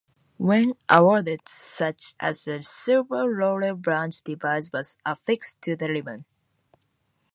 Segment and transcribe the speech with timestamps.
[0.39, 6.25] When awarded as such, a silver laurel branch device was affixed to the ribbon.